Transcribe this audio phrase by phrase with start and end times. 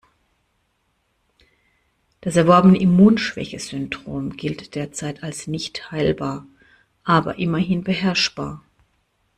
[2.21, 6.47] Das erworbene Immunschwächesyndrom gilt derzeit als nicht heilbar,
[7.03, 8.63] aber immerhin beherrschbar.